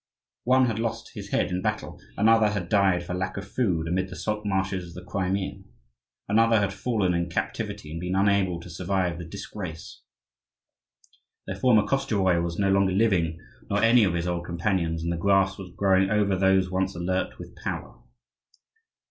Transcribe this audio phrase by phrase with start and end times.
[0.45, 4.09] One had lost his head in battle; another had died for lack of food, amid
[4.09, 5.61] the salt marshes of the Crimea;
[6.27, 10.01] another had fallen in captivity and been unable to survive the disgrace.
[11.45, 13.37] Their former Koschevoi was no longer living,
[13.69, 17.37] nor any of his old companions, and the grass was growing over those once alert
[17.37, 18.01] with power.